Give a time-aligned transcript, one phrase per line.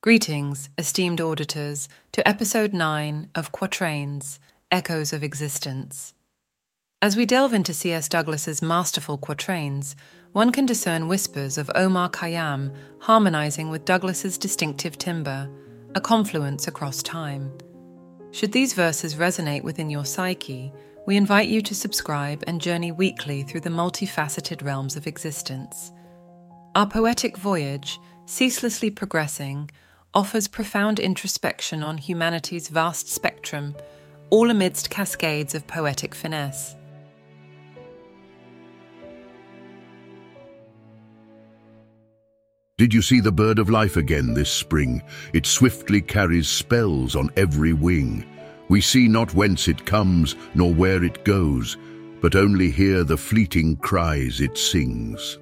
[0.00, 4.38] Greetings, esteemed auditors, to episode 9 of Quatrains
[4.70, 6.14] Echoes of Existence.
[7.02, 8.08] As we delve into C.S.
[8.08, 9.96] Douglas's masterful quatrains,
[10.30, 15.50] one can discern whispers of Omar Khayyam harmonizing with Douglas's distinctive timbre,
[15.96, 17.50] a confluence across time.
[18.30, 20.72] Should these verses resonate within your psyche,
[21.08, 25.90] we invite you to subscribe and journey weekly through the multifaceted realms of existence.
[26.76, 29.68] Our poetic voyage, ceaselessly progressing,
[30.14, 33.74] offers profound introspection on humanity's vast spectrum,
[34.30, 36.74] all amidst cascades of poetic finesse.
[42.78, 45.02] Did you see the bird of life again this spring?
[45.32, 48.24] It swiftly carries spells on every wing.
[48.68, 51.76] We see not whence it comes, nor where it goes,
[52.20, 55.38] but only hear the fleeting cries it sings.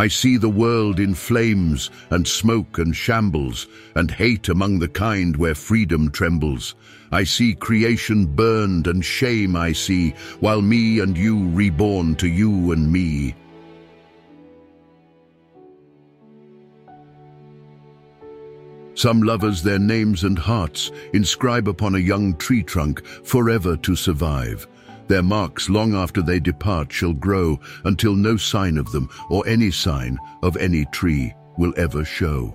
[0.00, 5.36] I see the world in flames and smoke and shambles, and hate among the kind
[5.36, 6.74] where freedom trembles.
[7.12, 12.72] I see creation burned and shame I see, while me and you reborn to you
[12.72, 13.34] and me.
[18.94, 24.66] Some lovers their names and hearts inscribe upon a young tree trunk forever to survive.
[25.10, 29.72] Their marks long after they depart shall grow until no sign of them or any
[29.72, 32.54] sign of any tree will ever show.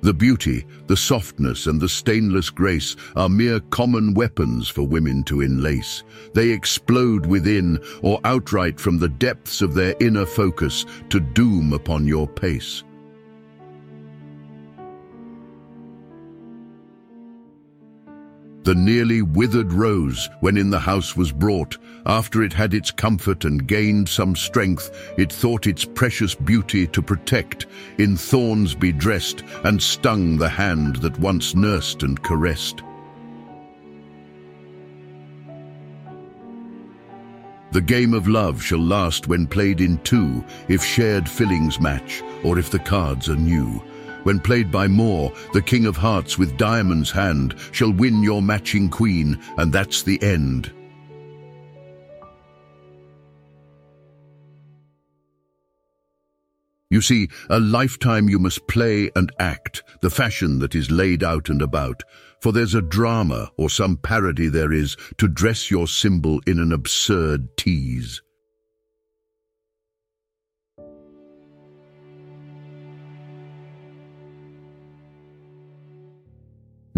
[0.00, 5.42] The beauty, the softness and the stainless grace are mere common weapons for women to
[5.42, 6.02] enlace.
[6.34, 12.08] They explode within or outright from the depths of their inner focus to doom upon
[12.08, 12.82] your pace.
[18.68, 23.46] The nearly withered rose, when in the house was brought, after it had its comfort
[23.46, 27.64] and gained some strength, it thought its precious beauty to protect,
[27.96, 32.82] in thorns be dressed, and stung the hand that once nursed and caressed.
[37.72, 42.58] The game of love shall last when played in two, if shared fillings match, or
[42.58, 43.82] if the cards are new.
[44.28, 48.90] When played by Moore, the King of Hearts with Diamond's hand shall win your matching
[48.90, 50.70] queen, and that's the end.
[56.90, 61.48] You see, a lifetime you must play and act, the fashion that is laid out
[61.48, 62.02] and about,
[62.42, 66.74] for there's a drama or some parody there is to dress your symbol in an
[66.74, 68.20] absurd tease.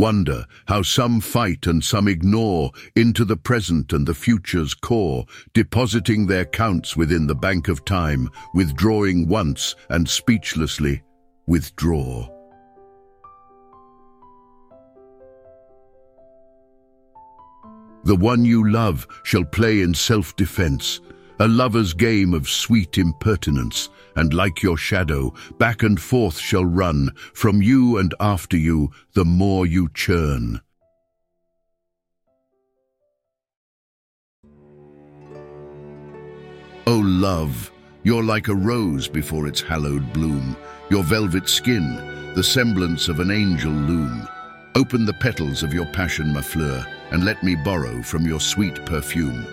[0.00, 6.26] Wonder how some fight and some ignore into the present and the future's core, depositing
[6.26, 11.02] their counts within the bank of time, withdrawing once and speechlessly
[11.46, 12.26] withdraw.
[18.04, 21.02] The one you love shall play in self-defense,
[21.40, 27.10] a lover's game of sweet impertinence, and like your shadow, back and forth shall run,
[27.32, 30.60] from you and after you, the more you churn.
[36.86, 37.70] O oh, love,
[38.02, 40.54] you're like a rose before its hallowed bloom,
[40.90, 44.28] your velvet skin, the semblance of an angel loom.
[44.74, 48.84] Open the petals of your passion, ma fleur, and let me borrow from your sweet
[48.84, 49.46] perfume.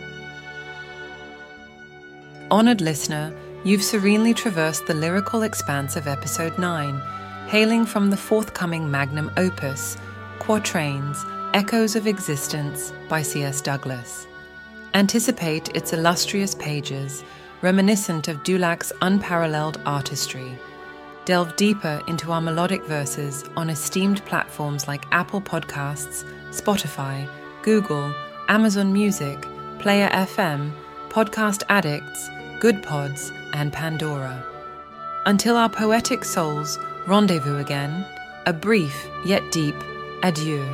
[2.49, 7.01] Honoured listener, you've serenely traversed the lyrical expanse of episode 9,
[7.47, 9.97] hailing from the forthcoming magnum opus,
[10.39, 13.59] Quatrains Echoes of Existence by C.S.
[13.59, 14.27] Douglas.
[14.93, 17.21] Anticipate its illustrious pages,
[17.61, 20.57] reminiscent of Dulac's unparalleled artistry.
[21.25, 27.27] Delve deeper into our melodic verses on esteemed platforms like Apple Podcasts, Spotify,
[27.61, 28.15] Google,
[28.47, 29.45] Amazon Music,
[29.79, 30.71] Player FM,
[31.09, 34.43] Podcast Addicts, Goodpods, and Pandora.
[35.25, 38.05] Until our poetic souls rendezvous again,
[38.45, 39.75] a brief yet deep
[40.23, 40.65] adieu.